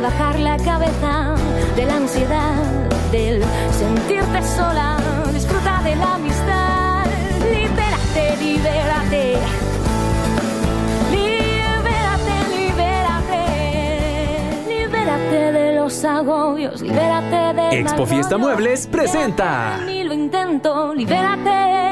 [0.00, 1.34] bajar la cabeza
[1.76, 2.54] de la ansiedad,
[3.12, 3.42] del
[3.72, 4.96] sentirte sola.
[5.32, 7.04] Disfruta de la amistad.
[7.40, 9.36] Libérate, libérate.
[11.10, 13.42] Libérate, libérate.
[14.68, 16.80] Libérate de los agobios.
[16.80, 17.80] Libérate de.
[17.80, 19.78] Expo Fiesta Muebles presenta.
[19.84, 20.94] Ni lo intento.
[20.94, 21.89] Libérate.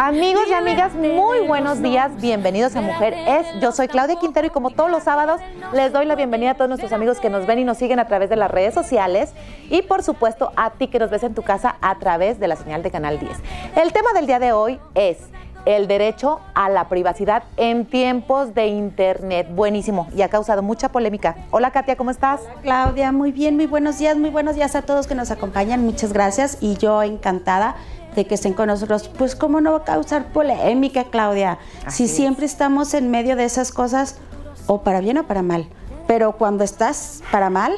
[0.00, 2.12] Amigos y amigas, muy buenos días.
[2.20, 3.48] Bienvenidos a Mujer Es.
[3.60, 5.40] Yo soy Claudia Quintero y como todos los sábados
[5.72, 8.06] les doy la bienvenida a todos nuestros amigos que nos ven y nos siguen a
[8.06, 9.32] través de las redes sociales
[9.68, 12.54] y por supuesto a ti que nos ves en tu casa a través de la
[12.54, 13.38] señal de Canal 10.
[13.74, 15.18] El tema del día de hoy es
[15.64, 19.48] el derecho a la privacidad en tiempos de Internet.
[19.50, 21.34] Buenísimo y ha causado mucha polémica.
[21.50, 22.40] Hola Katia, ¿cómo estás?
[22.62, 25.84] Claudia, muy bien, muy buenos días, muy buenos días a todos que nos acompañan.
[25.84, 27.74] Muchas gracias y yo encantada
[28.14, 29.08] de que estén con nosotros.
[29.08, 32.16] Pues cómo no va a causar polémica, Claudia, Así si es.
[32.16, 34.18] siempre estamos en medio de esas cosas,
[34.66, 35.66] o para bien o para mal.
[36.06, 37.72] Pero cuando estás para mal,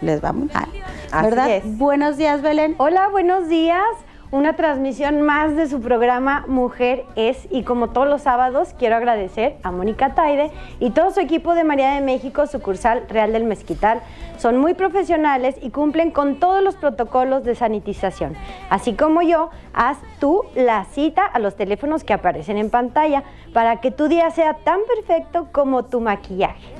[0.00, 0.68] les va muy mal.
[1.10, 1.50] Así ¿Verdad?
[1.50, 1.78] es.
[1.78, 2.74] Buenos días, Belén.
[2.78, 3.82] Hola, buenos días.
[4.30, 9.56] Una transmisión más de su programa Mujer es y como todos los sábados quiero agradecer
[9.62, 14.02] a Mónica Taide y todo su equipo de María de México, sucursal Real del Mezquital.
[14.36, 18.36] Son muy profesionales y cumplen con todos los protocolos de sanitización.
[18.68, 23.22] Así como yo, haz tú la cita a los teléfonos que aparecen en pantalla
[23.54, 26.74] para que tu día sea tan perfecto como tu maquillaje.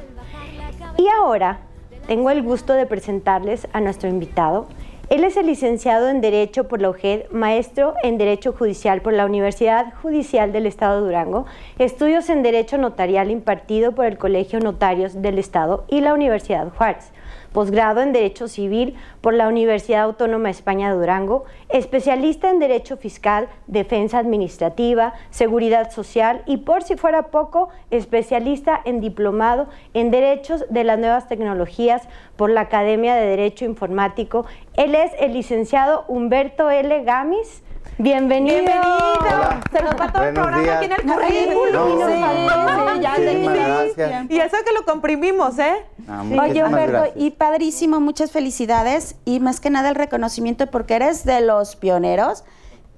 [0.98, 1.60] Y ahora
[2.06, 4.66] tengo el gusto de presentarles a nuestro invitado.
[5.10, 9.24] Él es el licenciado en Derecho por la UJED, maestro en Derecho Judicial por la
[9.24, 11.46] Universidad Judicial del Estado de Durango,
[11.78, 17.10] estudios en Derecho Notarial impartido por el Colegio Notarios del Estado y la Universidad Juárez,
[17.52, 22.96] posgrado en Derecho Civil por la Universidad Autónoma de España de Durango, especialista en Derecho
[22.96, 30.64] Fiscal, Defensa Administrativa, Seguridad Social y, por si fuera poco, especialista en Diplomado en Derechos
[30.70, 32.02] de las Nuevas Tecnologías
[32.36, 34.46] por la Academia de Derecho Informático.
[34.74, 37.02] Él es el licenciado Humberto L.
[37.04, 37.62] Gamis.
[38.00, 38.58] Bienvenido.
[38.58, 39.60] Bienvenido.
[39.72, 40.76] Se nos va todo el programa días.
[40.76, 41.72] aquí en el currículum.
[41.72, 44.30] No, Sí, no, sí, ya muchísimas te- gracias.
[44.30, 45.84] Y eso que lo comprimimos, ¿eh?
[46.08, 51.24] Ah, Oye, Humberto, y padrísimo, muchas felicidades y más que nada el reconocimiento porque eres
[51.24, 52.44] de los pioneros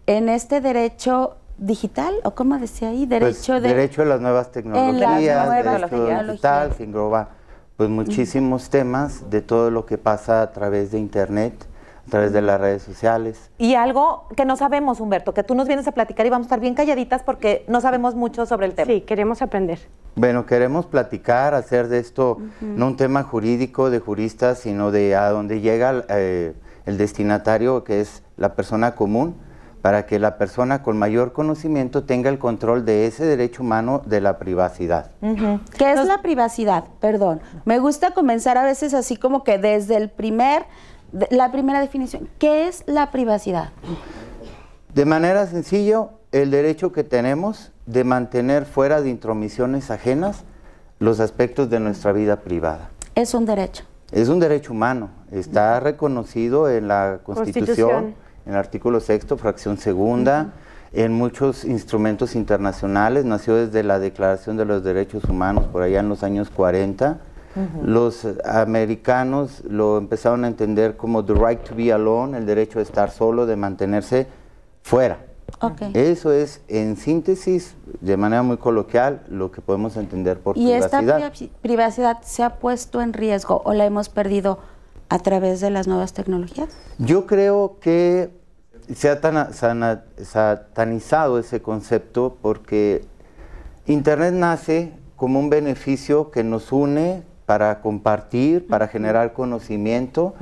[0.07, 3.69] en este derecho digital, o como decía ahí, Pues, derecho de...
[3.69, 6.27] derecho a las nuevas tecnologías, nuevas derecho tecnologías.
[6.27, 7.29] digital, que engloba
[7.77, 11.55] pues muchísimos temas de todo lo que pasa a través de internet,
[12.11, 13.51] a través de las redes sociales.
[13.57, 16.49] Y algo que no sabemos, Humberto, que tú nos vienes a platicar y vamos a
[16.49, 18.93] estar bien calladitas porque no sabemos mucho sobre el tema.
[18.93, 19.79] Sí, queremos aprender.
[20.17, 25.31] Bueno, queremos platicar, hacer de esto no un tema jurídico de juristas, sino de a
[25.31, 26.55] dónde llega eh,
[26.85, 29.37] el destinatario, que es la persona común,
[29.81, 34.21] para que la persona con mayor conocimiento tenga el control de ese derecho humano de
[34.21, 35.13] la privacidad.
[35.79, 36.85] ¿Qué es la privacidad?
[37.01, 37.41] Perdón.
[37.65, 40.67] Me gusta comenzar a veces así como que desde el primer,
[41.13, 42.29] la primera definición.
[42.39, 43.71] ¿Qué es la privacidad?
[44.95, 50.45] De manera sencilla, el derecho que tenemos de mantener fuera de intromisiones ajenas
[50.99, 52.91] los aspectos de nuestra vida privada.
[53.15, 53.85] Es un derecho.
[54.13, 58.15] Es un derecho humano, está reconocido en la Constitución, Constitución.
[58.45, 60.53] en el artículo sexto, fracción segunda,
[60.93, 66.09] en muchos instrumentos internacionales, nació desde la Declaración de los Derechos Humanos por allá en
[66.09, 67.21] los años 40.
[67.85, 72.79] Los eh, americanos lo empezaron a entender como the right to be alone, el derecho
[72.79, 74.27] de estar solo, de mantenerse
[74.83, 75.19] fuera.
[75.61, 75.83] Ok.
[75.95, 80.99] Eso es, en síntesis, de manera muy coloquial, lo que podemos entender por ¿Y esta
[80.99, 81.33] privacidad.
[81.33, 84.61] privaci- privacidad se ha puesto en riesgo o la hemos perdido
[85.09, 86.69] a través de las nuevas tecnologías?
[86.99, 88.31] Yo creo que
[88.95, 89.21] se ha
[89.53, 93.05] sana- satanizado ese concepto porque
[93.87, 100.35] Internet nace como un beneficio que nos une para compartir, para generar conocimiento.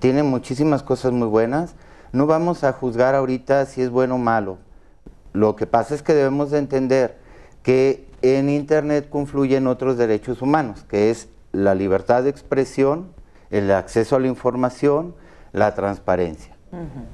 [0.00, 1.76] Tiene muchísimas cosas muy buenas.
[2.10, 4.58] No vamos a juzgar ahorita si es bueno o malo.
[5.32, 7.18] Lo que pasa es que debemos de entender
[7.62, 13.12] que en Internet confluyen otros derechos humanos, que es la libertad de expresión,
[13.50, 15.14] el acceso a la información,
[15.52, 16.56] la transparencia.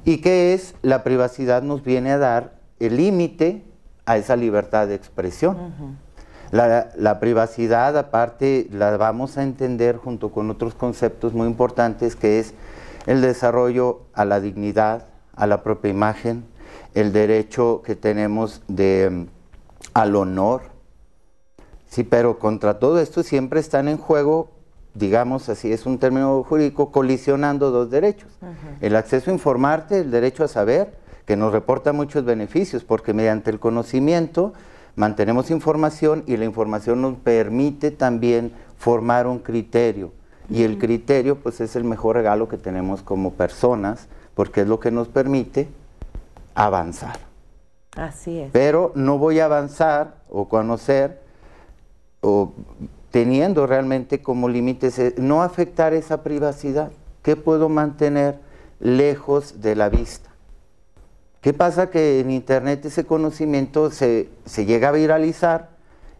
[0.06, 3.66] Y que es la privacidad nos viene a dar el límite
[4.06, 5.99] a esa libertad de expresión.
[6.52, 12.38] La, la privacidad, aparte, la vamos a entender junto con otros conceptos muy importantes, que
[12.38, 12.52] es
[13.06, 16.44] el desarrollo a la dignidad, a la propia imagen,
[16.94, 19.26] el derecho que tenemos de, mm,
[19.94, 20.62] al honor.
[21.88, 24.50] Sí, pero contra todo esto siempre están en juego,
[24.94, 28.31] digamos así, es un término jurídico, colisionando dos derechos.
[28.82, 30.94] El acceso a informarte, el derecho a saber,
[31.25, 34.52] que nos reporta muchos beneficios, porque mediante el conocimiento
[34.96, 40.12] mantenemos información y la información nos permite también formar un criterio
[40.50, 44.80] y el criterio pues es el mejor regalo que tenemos como personas porque es lo
[44.80, 45.68] que nos permite
[46.54, 47.18] avanzar.
[47.96, 48.50] Así es.
[48.52, 51.20] Pero no voy a avanzar o conocer
[52.20, 52.52] o
[53.10, 56.90] teniendo realmente como límites eh, no afectar esa privacidad.
[57.22, 58.38] ¿Qué puedo mantener
[58.80, 60.31] lejos de la vista?
[61.42, 61.90] ¿Qué pasa?
[61.90, 65.70] Que en Internet ese conocimiento se, se llega a viralizar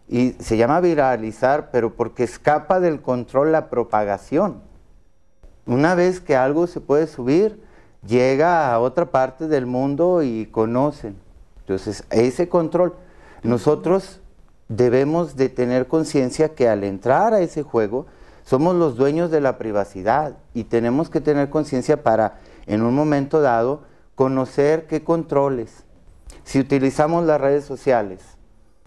[0.09, 4.61] y se llama viralizar, pero porque escapa del control la propagación.
[5.65, 7.63] Una vez que algo se puede subir,
[8.05, 11.15] llega a otra parte del mundo y conocen.
[11.61, 12.93] Entonces, ese control,
[13.43, 14.19] nosotros
[14.67, 18.07] debemos de tener conciencia que al entrar a ese juego,
[18.43, 23.39] somos los dueños de la privacidad y tenemos que tener conciencia para, en un momento
[23.39, 23.83] dado,
[24.15, 25.83] conocer qué controles.
[26.43, 28.21] Si utilizamos las redes sociales,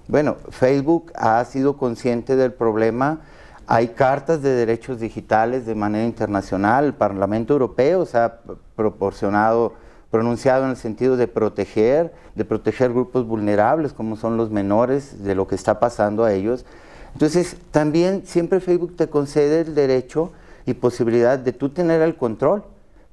[0.09, 3.21] bueno, Facebook ha sido consciente del problema,
[3.67, 8.39] hay cartas de derechos digitales de manera internacional, el Parlamento Europeo se ha
[8.77, 9.75] proporcionado,
[10.11, 15.35] pronunciado en el sentido de proteger, de proteger grupos vulnerables como son los menores, de
[15.35, 16.65] lo que está pasando a ellos.
[17.13, 20.31] Entonces, también siempre Facebook te concede el derecho
[20.67, 22.63] y posibilidad de tú tener el control,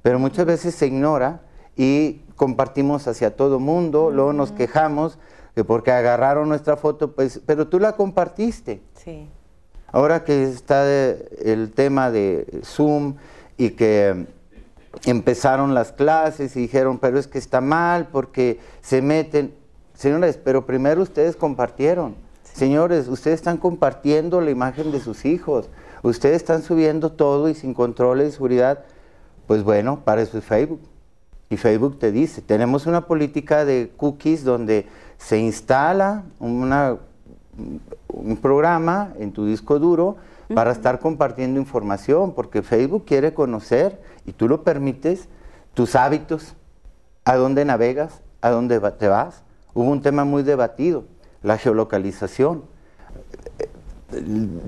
[0.02, 1.40] pero muchas veces se ignora
[1.76, 5.18] y compartimos hacia todo mundo, luego nos quejamos
[5.54, 8.82] que porque agarraron nuestra foto, pues, pero tú la compartiste.
[8.94, 9.28] Sí.
[9.92, 13.14] Ahora que está el tema de Zoom
[13.56, 14.26] y que
[15.04, 19.54] empezaron las clases y dijeron, pero es que está mal porque se meten.
[19.94, 22.16] Señores, pero primero ustedes compartieron.
[22.42, 25.68] Señores, ustedes están compartiendo la imagen de sus hijos.
[26.02, 28.84] Ustedes están subiendo todo y sin control de seguridad.
[29.46, 30.80] Pues bueno, para eso es Facebook.
[31.50, 34.86] Y Facebook te dice, tenemos una política de cookies donde
[35.18, 36.98] se instala una
[38.08, 40.16] un programa en tu disco duro
[40.54, 45.28] para estar compartiendo información, porque Facebook quiere conocer y tú lo permites,
[45.72, 46.54] tus hábitos,
[47.24, 49.42] a dónde navegas, a dónde te vas.
[49.72, 51.04] Hubo un tema muy debatido,
[51.42, 52.64] la geolocalización.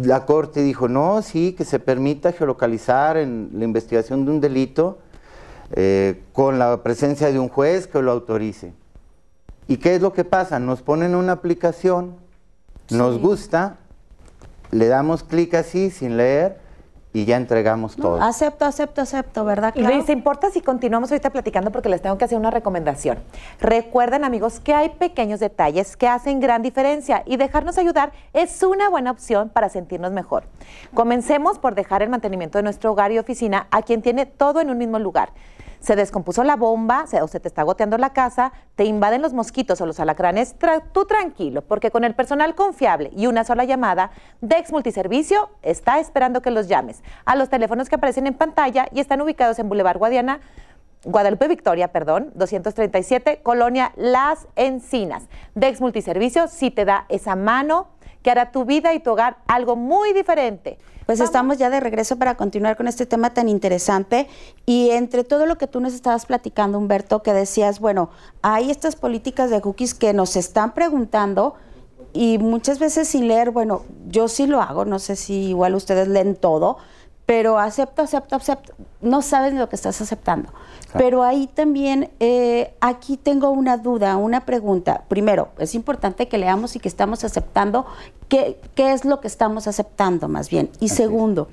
[0.02, 4.98] La Corte dijo, no, sí, que se permita geolocalizar en la investigación de un delito
[5.72, 8.72] eh, con la presencia de un juez que lo autorice.
[9.68, 10.58] ¿Y qué es lo que pasa?
[10.58, 12.26] Nos ponen una aplicación
[12.90, 13.78] nos gusta,
[14.70, 16.58] le damos clic así sin leer
[17.16, 18.20] y ya entregamos todo.
[18.22, 19.72] acepto, acepto, acepto, ¿verdad?
[19.74, 23.16] Y Luis, importa si continuamos ahorita platicando porque les tengo que hacer una recomendación?
[23.58, 28.90] Recuerden, amigos, que hay pequeños detalles que hacen gran diferencia y dejarnos ayudar es una
[28.90, 30.44] buena opción para sentirnos mejor.
[30.92, 34.68] Comencemos por dejar el mantenimiento de nuestro hogar y oficina a quien tiene todo en
[34.68, 35.30] un mismo lugar
[35.80, 39.80] se descompuso la bomba o se te está goteando la casa, te invaden los mosquitos
[39.80, 40.56] o los alacranes,
[40.92, 46.42] tú tranquilo, porque con el personal confiable y una sola llamada, Dex Multiservicio está esperando
[46.42, 49.98] que los llames a los teléfonos que aparecen en pantalla y están ubicados en Boulevard
[49.98, 50.40] Guadiana.
[51.04, 55.28] Guadalupe Victoria, perdón, 237, Colonia Las Encinas.
[55.54, 57.88] Dex Multiservicio sí te da esa mano
[58.26, 60.78] que hará tu vida y tu hogar algo muy diferente.
[61.06, 64.26] Pues estamos ya de regreso para continuar con este tema tan interesante
[64.66, 68.10] y entre todo lo que tú nos estabas platicando, Humberto, que decías, bueno,
[68.42, 71.54] hay estas políticas de cookies que nos están preguntando
[72.12, 76.08] y muchas veces sin leer, bueno, yo sí lo hago, no sé si igual ustedes
[76.08, 76.78] leen todo,
[77.26, 80.50] pero acepto, acepto, acepto, no sabes lo que estás aceptando.
[80.96, 85.04] Pero ahí también, eh, aquí tengo una duda, una pregunta.
[85.08, 87.84] Primero, es importante que leamos y que estamos aceptando
[88.28, 90.70] qué, qué es lo que estamos aceptando más bien.
[90.78, 91.48] Y segundo,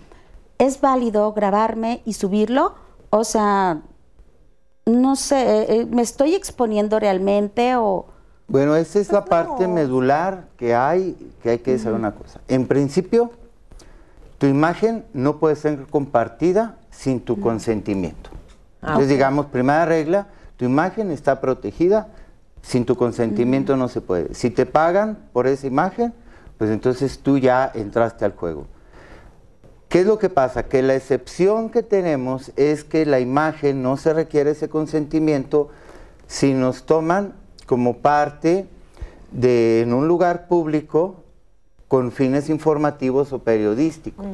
[0.60, 0.80] es.
[0.80, 2.76] válido grabarme y subirlo?
[3.10, 3.82] O sea,
[4.86, 8.06] no sé, eh, eh, ¿me estoy exponiendo realmente o...?
[8.48, 12.42] Bueno, esa es la pues parte medular que hay, que hay que saber una cosa.
[12.48, 13.32] En principio,
[14.44, 18.30] tu imagen no puede ser compartida sin tu consentimiento.
[18.82, 22.10] Ah, Entonces, digamos, primera regla, tu imagen está protegida,
[22.62, 24.34] sin tu consentimiento no se puede.
[24.34, 26.14] Si te pagan por esa imagen,
[26.58, 28.68] pues entonces tú ya entraste al juego.
[29.88, 30.64] ¿Qué es lo que pasa?
[30.64, 35.70] Que la excepción que tenemos es que la imagen no se requiere ese consentimiento
[36.28, 37.32] si nos toman
[37.66, 38.68] como parte
[39.32, 41.23] de en un lugar público
[41.94, 44.26] con fines informativos o periodísticos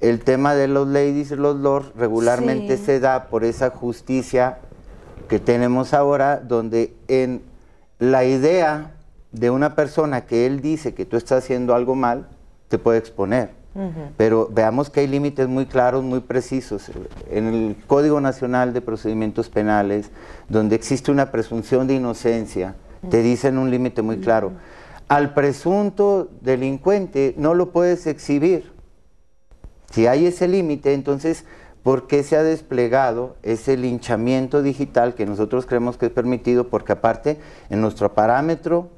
[0.00, 4.58] el tema de los ladies y los lords regularmente se da por esa justicia
[5.28, 7.40] que tenemos ahora, donde en
[8.00, 8.94] la idea
[9.30, 12.26] de una persona que él dice que tú estás haciendo algo mal,
[12.66, 13.50] te puede exponer.
[14.16, 16.90] Pero veamos que hay límites muy claros, muy precisos.
[17.30, 20.10] En el Código Nacional de Procedimientos Penales,
[20.48, 22.74] donde existe una presunción de inocencia,
[23.08, 24.50] te dicen un límite muy claro.
[25.12, 28.72] Al presunto delincuente no lo puedes exhibir
[29.90, 31.44] Si hay ese límite, entonces,
[31.82, 36.68] ¿por qué se ha desplegado ese linchamiento digital que nosotros creemos que es permitido?
[36.68, 37.38] Porque aparte,
[37.68, 38.88] en nuestro parámetro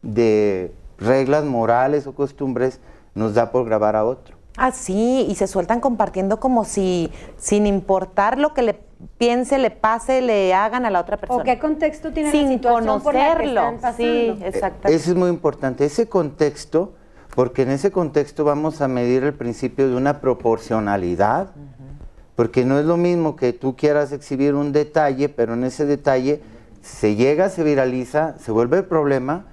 [0.00, 2.80] de reglas morales o costumbres,
[3.14, 4.38] nos da por grabar a otro.
[4.56, 8.80] Ah, sí, y se sueltan compartiendo como si, sin importar lo que le
[9.18, 11.42] piense, le pase, le hagan a la otra persona.
[11.42, 13.60] ¿O qué contexto tiene sin la situación por la que conocerlo.
[13.60, 13.96] están pasando?
[13.96, 14.88] sí, exacto.
[14.88, 16.94] Eso es muy importante, ese contexto,
[17.34, 21.50] porque en ese contexto vamos a medir el principio de una proporcionalidad,
[22.36, 26.40] porque no es lo mismo que tú quieras exhibir un detalle, pero en ese detalle
[26.82, 29.44] se llega, se viraliza, se vuelve el problema,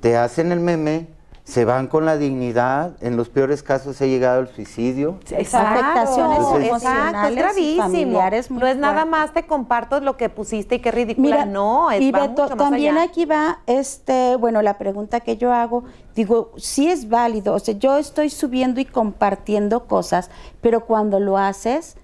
[0.00, 1.08] te hacen el meme,
[1.50, 5.18] se van con la dignidad, en los peores casos se ha llegado al suicidio.
[5.32, 8.60] Exacto, Afectaciones Entonces- exacto, es emocionales y gravísimo.
[8.60, 11.44] no es nada más te comparto lo que pusiste y qué ridícula.
[11.46, 13.08] no, es y va Beto, mucho más también allá.
[13.10, 15.82] aquí va, este, bueno, la pregunta que yo hago,
[16.14, 20.30] digo, sí es válido, o sea, yo estoy subiendo y compartiendo cosas,
[20.60, 21.96] pero cuando lo haces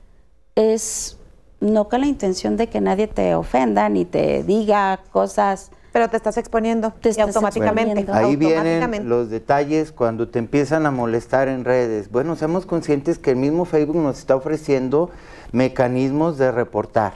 [0.56, 1.18] es
[1.60, 5.70] no con la intención de que nadie te ofenda ni te diga cosas.
[5.96, 8.00] Pero te estás exponiendo Te y estás automáticamente.
[8.00, 8.28] exponiendo.
[8.28, 12.10] Ahí vienen los detalles cuando te empiezan a molestar en redes.
[12.10, 15.08] Bueno, seamos conscientes que el mismo Facebook nos está ofreciendo
[15.52, 17.14] mecanismos de reportar.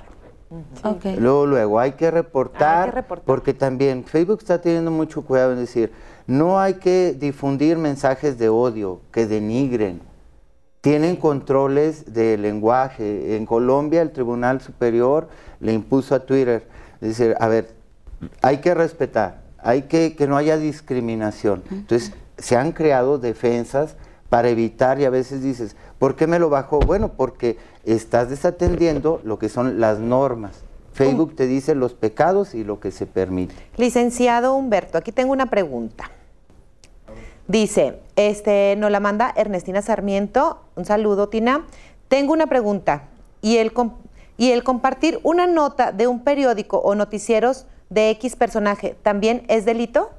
[1.19, 3.25] Luego, luego, hay que, reportar, Hay que reportar.
[3.27, 5.93] porque también Facebook está teniendo mucho cuidado en decir,
[6.27, 10.01] no hay que difundir mensajes de odio que denigren.
[10.81, 13.37] Tienen controles de lenguaje.
[13.37, 15.29] En Colombia el Tribunal Superior
[15.61, 16.67] le impuso a Twitter,
[17.03, 17.79] decir, a ver,
[18.43, 21.63] hay que respetar, hay que que no haya discriminación.
[21.71, 23.97] Entonces, se han creado defensas
[24.29, 26.79] para evitar y a veces dices, ¿por qué me lo bajó?
[26.81, 30.63] Bueno, porque estás desatendiendo lo que son las normas.
[30.93, 33.55] Facebook te dice los pecados y lo que se permite.
[33.77, 36.11] Licenciado Humberto, aquí tengo una pregunta.
[37.49, 40.63] Dice, este, nos la manda Ernestina Sarmiento.
[40.77, 41.67] Un saludo, Tina.
[42.09, 43.09] Tengo una pregunta.
[43.43, 43.73] ¿Y el,
[44.37, 49.65] ¿Y el compartir una nota de un periódico o noticieros de X personaje también es
[49.65, 50.11] delito?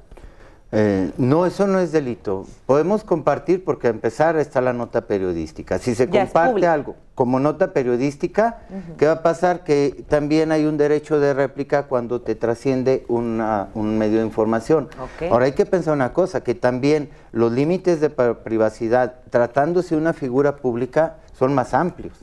[0.74, 2.46] Eh, no, eso no es delito.
[2.64, 5.78] Podemos compartir porque a empezar está la nota periodística.
[5.78, 8.60] Si se Ya comparte algo como nota periodística,
[8.96, 9.64] ¿qué va a pasar?
[9.64, 14.88] Que también hay un derecho de réplica cuando te trasciende una- un medio de información.
[15.30, 20.14] Ahora hay que pensar una cosa, que también los límites de privacidad, tratándose de una
[20.14, 22.14] figura pública, son más amplios.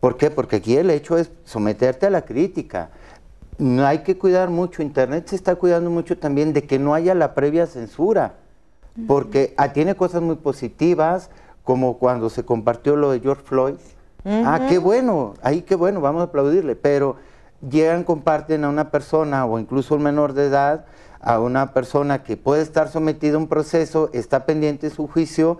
[0.00, 0.30] ¿Por qué?
[0.30, 2.88] Porque aquí el hecho es someterte a la crítica.
[3.58, 7.14] No hay que cuidar mucho, Internet se está cuidando mucho también de que no haya
[7.14, 8.34] la previa censura,
[9.06, 11.30] porque ah, tiene cosas muy positivas,
[11.64, 13.74] como cuando se compartió lo de George Floyd.
[14.24, 17.16] Ah, qué bueno, ahí qué bueno, vamos a aplaudirle, pero
[17.68, 20.84] llegan, comparten a una persona o incluso un menor de edad,
[21.20, 25.58] a una persona que puede estar sometida a un proceso, está pendiente su juicio,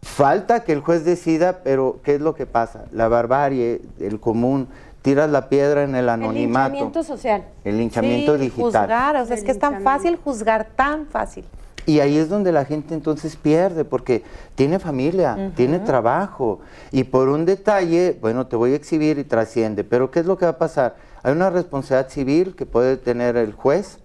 [0.00, 2.84] Falta que el juez decida, pero ¿qué es lo que pasa?
[2.92, 4.68] La barbarie, el común,
[5.08, 6.68] tiras la piedra en el El anonimato.
[6.74, 7.44] linchamiento social.
[7.64, 8.64] El linchamiento Sí, digital.
[8.82, 11.44] Juzgar, o sea, es El que es tan fácil juzgar, tan fácil.
[11.86, 14.22] Y ahí es donde la gente entonces pierde, porque
[14.54, 16.60] tiene familia, tiene trabajo,
[16.92, 20.36] y por un detalle, bueno, te voy a exhibir y trasciende, pero ¿qué es lo
[20.36, 20.96] que va a pasar?
[21.22, 23.98] Hay una responsabilidad civil que puede tener el juez.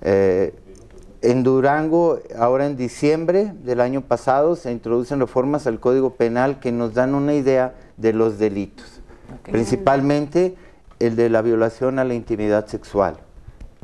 [0.00, 0.54] eh,
[1.20, 6.70] en Durango, ahora en diciembre del año pasado, se introducen reformas al Código Penal que
[6.70, 8.97] nos dan una idea de los delitos,
[9.42, 10.56] principalmente
[10.98, 13.16] el de la violación a la intimidad sexual,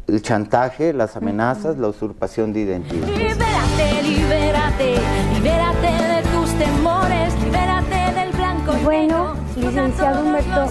[0.06, 3.06] el chantaje, las amenazas, la usurpación de identidad.
[3.06, 4.94] Libérate, libérate,
[5.34, 10.66] libérate de tus temores, libérate del blanco y Bueno, licenciado Humberto,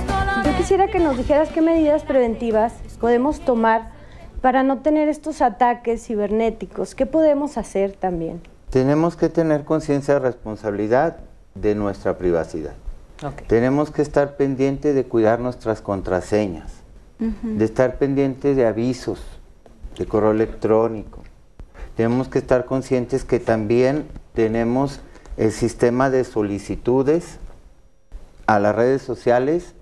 [0.45, 3.91] yo quisiera que nos dijeras qué medidas preventivas podemos tomar
[4.41, 6.95] para no tener estos ataques cibernéticos.
[6.95, 8.41] ¿Qué podemos hacer también?
[8.69, 11.17] Tenemos que tener conciencia de responsabilidad
[11.55, 12.73] de nuestra privacidad.
[13.47, 16.71] Tenemos que estar pendiente de cuidar nuestras contraseñas,
[17.19, 19.21] de estar pendiente de avisos,
[19.97, 21.21] de correo electrónico.
[21.95, 24.99] Tenemos que estar conscientes que también tenemos
[25.37, 27.37] el sistema de solicitudes
[28.45, 29.73] a las redes sociales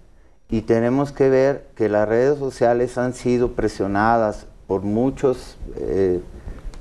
[0.49, 6.21] y tenemos que ver que las redes sociales han sido presionadas por muchos eh,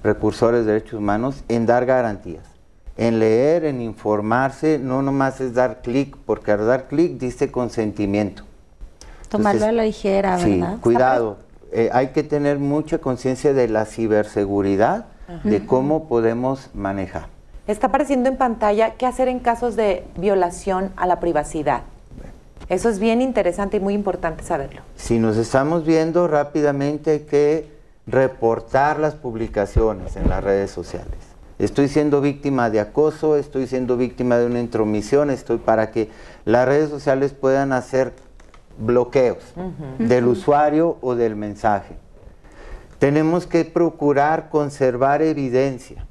[0.03, 2.45] precursores de derechos humanos en dar garantías,
[3.01, 8.43] en leer, en informarse, no nomás es dar clic, porque al dar clic dice consentimiento.
[9.31, 10.77] Tomarlo a la ligera, Sí, ¿verdad?
[10.83, 11.39] cuidado.
[11.73, 15.07] Eh, hay que tener mucha conciencia de la ciberseguridad,
[15.45, 17.29] de cómo podemos manejar.
[17.67, 21.83] Está apareciendo en pantalla qué hacer en casos de violación a la privacidad.
[22.69, 24.83] Eso es bien interesante y muy importante saberlo.
[24.97, 27.69] Si nos estamos viendo rápidamente hay que
[28.07, 31.30] reportar las publicaciones en las redes sociales.
[31.61, 36.09] Estoy siendo víctima de acoso, estoy siendo víctima de una intromisión, estoy para que
[36.47, 38.15] las redes sociales puedan hacer
[38.79, 39.45] bloqueos
[39.99, 41.97] del usuario o del mensaje.
[42.99, 46.07] Tenemos que procurar conservar evidencia.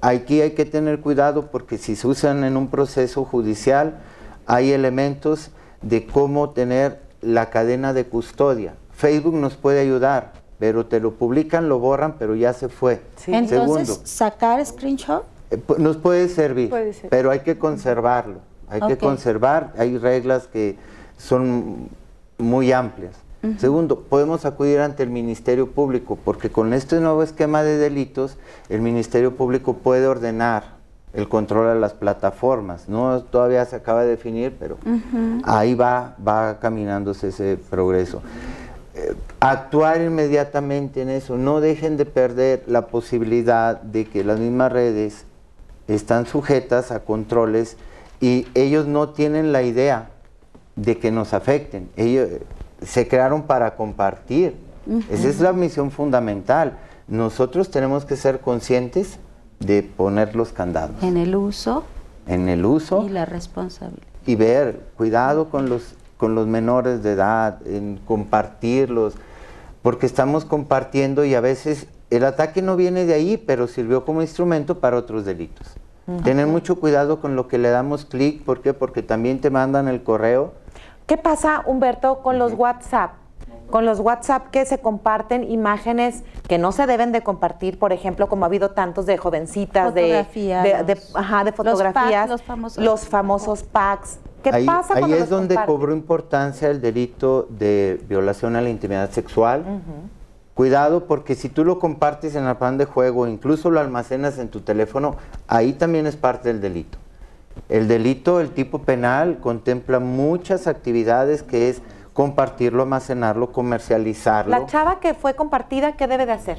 [0.00, 3.98] Aquí hay que tener cuidado porque si se usan en un proceso judicial,
[4.46, 5.50] hay elementos
[5.82, 8.74] de cómo tener la cadena de custodia.
[8.92, 13.00] Facebook nos puede ayudar, pero te lo publican, lo borran, pero ya se fue.
[13.26, 15.24] Entonces, sacar screenshot.
[15.50, 17.10] Eh, nos puede servir, Puede ser.
[17.10, 18.40] pero hay que conservarlo.
[18.70, 20.76] Hay que conservar, hay reglas que
[21.16, 21.88] son
[22.36, 23.14] muy amplias.
[23.56, 28.36] Segundo, podemos acudir ante el Ministerio Público, porque con este nuevo esquema de delitos,
[28.68, 30.76] el Ministerio Público puede ordenar
[31.12, 32.88] el control a las plataformas.
[32.88, 34.76] No todavía se acaba de definir, pero
[35.44, 38.22] ahí va, va caminándose ese progreso.
[39.40, 45.24] Actuar inmediatamente en eso, no dejen de perder la posibilidad de que las mismas redes
[45.86, 47.76] están sujetas a controles
[48.20, 50.10] y ellos no tienen la idea
[50.76, 51.88] de que nos afecten.
[51.96, 52.42] Ellos eh,
[52.84, 54.56] se crearon para compartir.
[55.10, 56.78] Esa es la misión fundamental.
[57.08, 59.18] Nosotros tenemos que ser conscientes
[59.60, 61.84] de poner los candados En el uso
[62.28, 64.06] en el uso y la responsabilidad.
[64.26, 69.14] y ver, cuidado con los, con los menores de edad, en compartirlos,
[69.82, 74.20] porque estamos compartiendo y a veces el ataque no viene de ahí, pero sirvió como
[74.20, 75.74] instrumento para otros delitos.
[76.24, 78.72] Tener mucho cuidado con lo que le damos clic, ¿por qué?
[78.72, 80.52] Porque también te mandan el correo.
[81.06, 83.12] ¿Qué pasa, Humberto, con los WhatsApp?
[83.70, 88.26] Con los WhatsApp que se comparten imágenes que no se deben de compartir, por ejemplo,
[88.30, 92.28] como ha habido tantos de jovencitas, de, de, de- los- ajá, de los packs, fotografías,
[92.30, 93.10] los famosos los packs.
[93.10, 94.18] famosos packs.
[94.42, 98.68] ¿Qué ahí pasa ahí cuando es donde cobró importancia el delito de violación a la
[98.68, 99.64] intimidad sexual.
[100.54, 104.48] Cuidado porque si tú lo compartes en el plan de juego, incluso lo almacenas en
[104.48, 105.16] tu teléfono,
[105.46, 106.98] ahí también es parte del delito.
[107.68, 114.50] El delito, el tipo penal, contempla muchas actividades que es compartirlo, almacenarlo, comercializarlo.
[114.50, 116.58] La chava que fue compartida, ¿qué debe de hacer?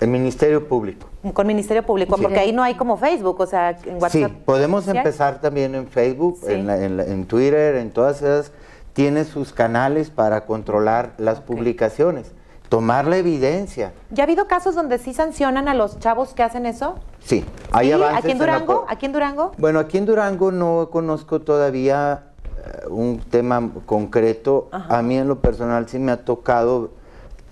[0.00, 1.11] El Ministerio Público.
[1.34, 2.22] Con Ministerio Público, Sí.
[2.22, 4.10] porque ahí no hay como Facebook, o sea, en WhatsApp.
[4.30, 6.52] Sí, podemos empezar también en Facebook, Sí.
[6.52, 8.50] en, la- en la- en Twitter, en todas esas.
[8.92, 12.32] Tiene sus canales para controlar las publicaciones,
[12.68, 13.92] tomar la evidencia.
[14.10, 16.96] ¿Ya ha habido casos donde sí sancionan a los chavos que hacen eso?
[17.20, 18.84] Sí, hay avances ¿Aquí en Durango?
[18.88, 19.52] ¿Aquí en Durango?
[19.58, 22.24] Bueno, aquí en Durango no conozco todavía
[22.64, 24.68] eh, un tema concreto.
[24.72, 26.90] A mí en lo personal sí me ha tocado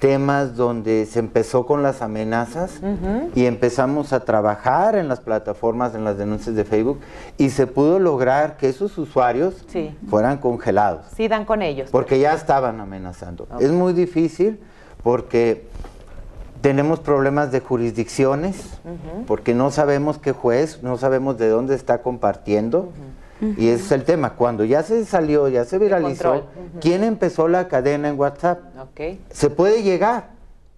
[0.00, 2.80] temas donde se empezó con las amenazas
[3.34, 7.00] y empezamos a trabajar en las plataformas, en las denuncias de Facebook
[7.36, 9.94] y se pudo lograr que esos usuarios Sí.
[10.08, 11.90] fueran congelados Sí, dan con ellos.
[11.90, 13.46] porque ya estaban amenazando.
[13.60, 14.58] Es muy difícil
[15.02, 15.68] porque
[16.62, 18.80] tenemos problemas de jurisdicciones,
[19.26, 22.90] porque no sabemos qué juez, no sabemos de dónde está compartiendo.
[23.56, 24.34] Y ese es el tema.
[24.34, 26.44] Cuando ya se salió, ya se viralizó.
[26.80, 28.60] ¿quién empezó la cadena en WhatsApp?
[28.80, 29.18] Ok.
[29.30, 30.30] Se puede llegar.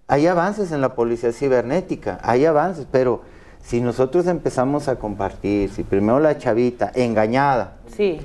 [0.07, 3.21] Hay avances en la policía cibernética, hay avances, pero
[3.63, 8.19] si nosotros empezamos a compartir, si primero la chavita engañada, Sí.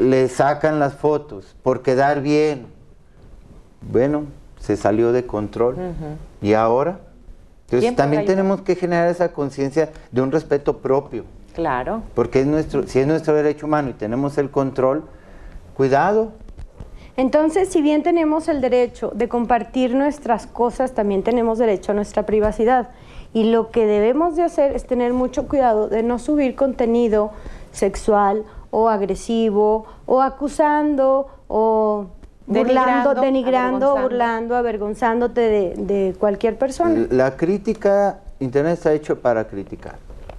[0.00, 2.66] le sacan las fotos por quedar bien.
[3.82, 4.24] Bueno,
[4.58, 5.76] se salió de control.
[6.40, 7.00] ¿Y ahora?
[7.66, 12.02] Entonces ¿Quién podrá también tenemos que generar esa conciencia de un respeto propio, Claro.
[12.14, 15.04] porque es nuestro, si es nuestro derecho humano y tenemos el control,
[15.74, 16.32] cuidado.
[17.16, 22.24] Entonces, si bien tenemos el derecho de compartir nuestras cosas, también tenemos derecho a nuestra
[22.24, 22.88] privacidad.
[23.34, 27.30] Y lo que debemos de hacer es tener mucho cuidado de no subir contenido
[27.70, 32.06] sexual o agresivo o acusando o
[32.46, 34.02] burlando, Denigrando, avergonzando.
[34.02, 37.06] burlando, avergonzándote de, de cualquier persona.
[37.10, 39.96] La crítica, Internet está hecho para criticar,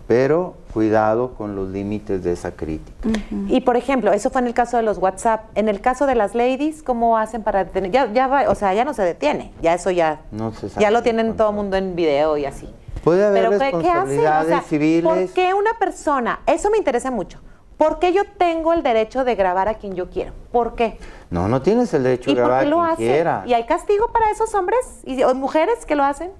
[0.07, 3.07] pero cuidado con los límites de esa crítica.
[3.47, 5.45] Y por ejemplo, eso fue en el caso de los WhatsApp.
[5.55, 7.91] En el caso de las ladies, ¿cómo hacen para detener?
[7.91, 9.53] Ya, ya va, o sea, ya no se detiene.
[9.61, 10.21] Ya eso ya.
[10.31, 12.67] No se sabe ya lo tienen todo el mundo en video y así.
[13.03, 13.79] Puede haber Pero ¿qué- ¿qué hacen?
[13.79, 15.03] O responsabilidades sea, civiles.
[15.03, 16.39] ¿Por qué una persona?
[16.47, 17.39] Eso me interesa mucho.
[17.77, 20.31] ¿Por qué yo tengo el derecho de grabar a quien yo quiero?
[20.51, 20.97] ¿Por qué?
[21.29, 22.95] No, no tienes el derecho ¿Y de grabar a quien hacen?
[22.97, 23.43] quiera.
[23.45, 26.31] ¿Y hay castigo para esos hombres y o mujeres que lo hacen?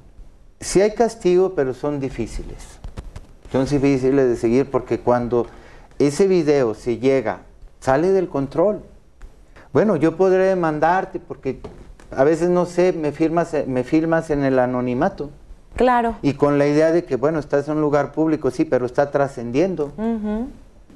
[0.60, 2.80] Sí hay castigo, pero son difíciles.
[3.54, 5.46] Son difíciles de seguir porque cuando
[6.00, 7.42] ese video se llega,
[7.82, 8.82] sale del control.
[9.72, 11.60] Bueno, yo podré demandarte porque
[12.10, 15.30] a veces no sé, me firmas, me filmas en el anonimato.
[15.76, 16.16] Claro.
[16.24, 19.12] Y con la idea de que, bueno, estás en un lugar público, sí, pero está
[19.12, 19.94] trascendiendo.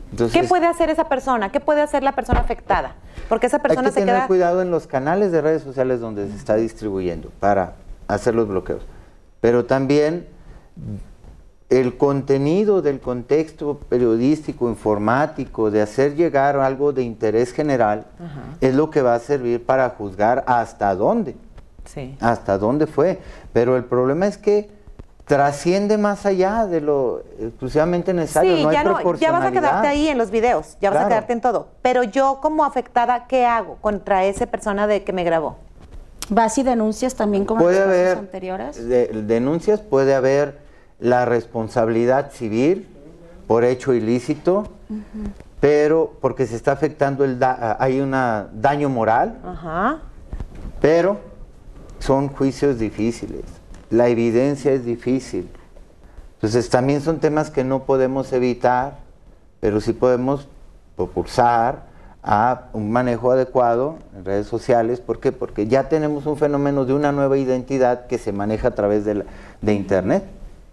[0.09, 1.51] Entonces, ¿Qué puede hacer esa persona?
[1.51, 2.95] ¿Qué puede hacer la persona afectada?
[3.29, 4.25] Porque esa hay persona que se tener queda.
[4.25, 7.73] cuidado en los canales de redes sociales donde se está distribuyendo para
[8.07, 8.81] hacer los bloqueos.
[9.41, 10.25] Pero también
[11.69, 18.05] el contenido del contexto periodístico, informático, de hacer llegar algo de interés general,
[18.61, 21.35] es lo que va a servir para juzgar hasta dónde.
[21.83, 22.15] Sí.
[22.21, 23.19] Hasta dónde fue.
[23.53, 24.69] Pero el problema es que
[25.25, 28.55] trasciende más allá de lo exclusivamente necesario.
[28.55, 31.03] Sí, no hay ya, no, ya vas a quedarte ahí en los videos, ya vas
[31.03, 31.67] a quedarte en todo.
[31.81, 35.57] Pero yo como afectada, ¿qué hago contra esa persona de que me grabó?
[36.29, 38.87] ¿Vas y denuncias también como puede en los casos haber anteriores?
[38.87, 40.65] de- denuncias, puede haber
[40.99, 42.87] la responsabilidad civil
[43.47, 44.67] por hecho ilícito,
[45.59, 49.37] pero porque se está afectando el da- hay un daño moral,
[50.81, 51.17] pero
[51.99, 53.41] son juicios difíciles.
[53.89, 55.49] La evidencia es difícil.
[56.35, 58.97] Entonces también son temas que no podemos evitar,
[59.59, 60.47] pero sí podemos
[60.95, 61.87] propulsar
[62.21, 64.99] a un manejo adecuado en redes sociales.
[64.99, 65.31] ¿Por qué?
[65.31, 69.15] Porque ya tenemos un fenómeno de una nueva identidad que se maneja a través de,
[69.15, 69.25] la-
[69.61, 70.23] de Internet.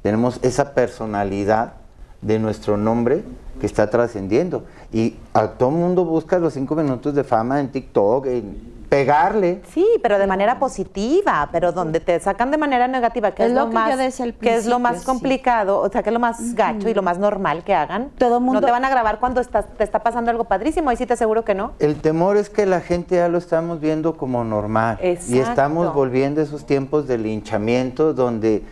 [0.05, 1.73] Tenemos esa personalidad
[2.21, 3.23] de nuestro nombre
[3.59, 4.65] que está trascendiendo.
[4.93, 9.63] Y a todo mundo busca los cinco minutos de fama en TikTok, en pegarle.
[9.73, 13.55] Sí, pero de manera positiva, pero donde te sacan de manera negativa, que Es es,
[13.57, 13.97] lo que más,
[14.39, 15.07] que es lo más sí.
[15.07, 18.11] complicado, o sea, que es lo más gacho y lo más normal que hagan.
[18.19, 20.97] Todo mundo- No te van a grabar cuando estás, te está pasando algo padrísimo, ahí
[20.99, 21.73] sí te aseguro que no.
[21.79, 24.99] El temor es que la gente ya lo estamos viendo como normal.
[25.03, 25.49] Y Exacto.
[25.49, 28.63] estamos volviendo a esos tiempos de linchamiento donde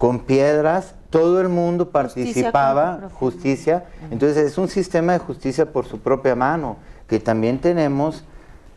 [0.00, 3.84] con piedras todo el mundo participaba, justicia.
[4.10, 8.24] Entonces es un sistema de justicia por su propia mano, que también tenemos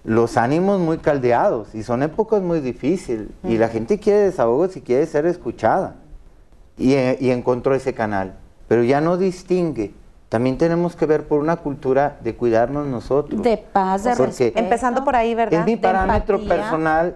[0.04, 3.30] los ánimos muy caldeados y son épocas muy difíciles.
[3.42, 5.96] Y la gente quiere desahogos y quiere ser escuchada.
[6.78, 8.34] Y, eh, y encontró ese canal.
[8.68, 9.94] Pero ya no distingue.
[10.28, 13.42] También tenemos que ver por una cultura de cuidarnos nosotros.
[13.42, 14.60] De paz, de Porque respeto.
[14.60, 15.62] Empezando por ahí, ¿verdad?
[15.62, 16.64] es mi de parámetro empatía.
[16.64, 17.16] personal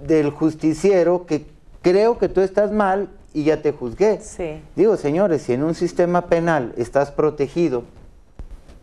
[0.00, 1.46] del justiciero que
[1.82, 4.20] creo que tú estás mal y ya te juzgué.
[4.22, 4.62] Sí.
[4.76, 7.82] Digo, señores, si en un sistema penal estás protegido,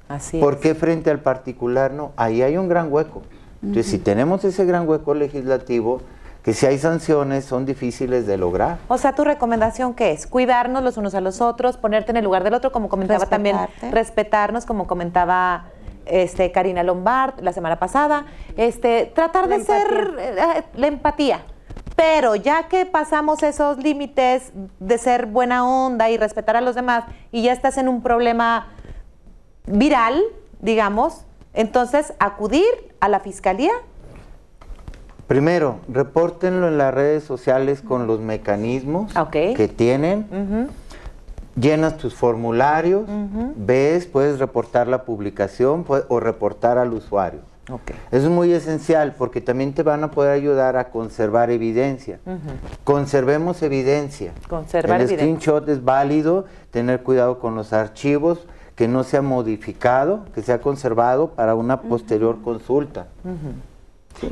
[0.08, 0.60] Así ¿por es.
[0.60, 2.12] qué frente al particular no?
[2.18, 3.24] Ahí hay un gran hueco.
[3.64, 6.02] Entonces, si tenemos ese gran hueco legislativo,
[6.44, 8.80] que si hay sanciones son difíciles de lograr.
[8.88, 10.28] O sea, tu recomendación qué es?
[10.28, 13.56] Cuidarnos los unos a los otros, ponerte en el lugar del otro, como comentaba también,
[13.92, 15.66] respetarnos, como comentaba
[16.06, 18.26] este Karina Lombard la semana pasada,
[18.58, 21.46] este, tratar La de ser eh, la empatía.
[22.02, 27.04] Pero ya que pasamos esos límites de ser buena onda y respetar a los demás
[27.32, 28.70] y ya estás en un problema
[29.68, 30.20] viral,
[30.62, 32.66] digamos, entonces acudir
[33.02, 33.72] a la fiscalía.
[35.28, 40.70] Primero, repórtenlo en las redes sociales con los mecanismos que tienen.
[41.56, 43.04] Llenas tus formularios,
[43.56, 47.51] ves, puedes reportar la publicación o reportar al usuario.
[48.12, 52.20] Eso es muy esencial porque también te van a poder ayudar a conservar evidencia.
[52.84, 54.34] Conservemos evidencia.
[54.50, 55.26] Conservar El evidencia.
[55.26, 58.40] screenshot es válido, tener cuidado con los archivos,
[58.76, 63.08] que no sea modificado, que sea conservado para una posterior consulta.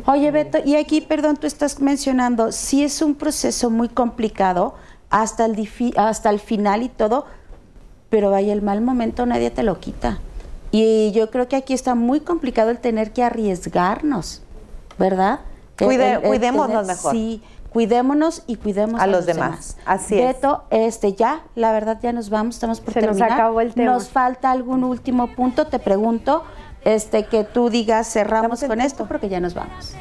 [0.05, 4.73] Oye, Beto, y aquí, perdón, tú estás mencionando, sí es un proceso muy complicado
[5.09, 7.25] hasta el, hasta el final y todo,
[8.09, 10.19] pero vaya, el mal momento nadie te lo quita.
[10.71, 14.41] Y yo creo que aquí está muy complicado el tener que arriesgarnos,
[14.97, 15.39] ¿verdad?
[15.79, 17.11] El- Cuide- el- el cuidémonos mejor.
[17.13, 17.41] Sí,
[17.73, 19.77] cuidémonos y cuidemos A los demás.
[19.85, 20.35] Así es.
[20.35, 23.31] Beto, este, ya, la verdad ya nos vamos, estamos por Se nos terminar.
[23.31, 23.93] acabó el tema.
[23.93, 26.43] Nos falta algún último punto, te pregunto,
[26.85, 28.85] este, que tú digas cerramos con tiempo.
[28.85, 29.93] esto porque ya nos vamos.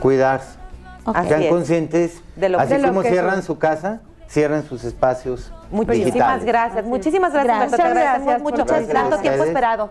[0.00, 0.58] Cuidarse.
[1.04, 1.16] Ok.
[1.16, 1.48] Así Sean es.
[1.50, 3.42] conscientes, De lo- así de lo como que cierran son.
[3.44, 6.44] su casa, cierren sus espacios Muchísimas digitales.
[6.44, 7.58] gracias, muchísimas gracias.
[7.58, 7.70] Gracias.
[7.70, 9.90] Te Muchas agradecemos gracias mucho Gracias tanto tiempo esperado.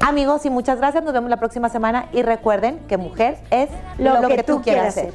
[0.00, 1.02] Amigos, y muchas gracias.
[1.02, 2.06] Nos vemos la próxima semana.
[2.12, 5.12] Y recuerden que mujer es lo, que, tú quieras ser.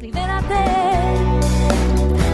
[0.00, 0.54] Libérate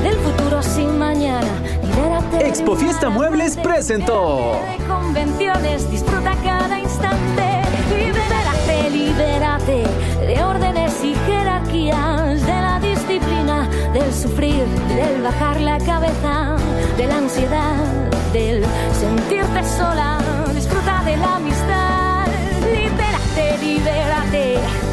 [0.02, 1.46] del futuro sin mañana.
[1.82, 2.48] Libérate.
[2.48, 4.58] Expo Fiesta Muebles presentó.
[4.88, 7.62] Convenciones, disfruta cada instante.
[7.90, 9.84] Libérate, libérate
[10.26, 12.46] de órdenes y jerarquías,
[13.92, 16.56] del sufrir, del bajar la cabeza,
[16.96, 17.76] de la ansiedad,
[18.32, 18.64] del
[18.98, 20.18] sentirte sola.
[20.54, 22.26] Disfruta de la amistad,
[22.72, 24.89] libérate, libérate